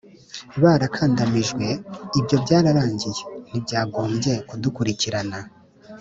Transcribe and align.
barakandamijwe, 0.61 1.65
ibyo 2.19 2.35
byararangiye, 2.43 3.21
ntibyagombye 3.49 4.33
kudukurikirana. 4.49 5.39